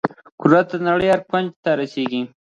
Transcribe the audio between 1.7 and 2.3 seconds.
رسیږي.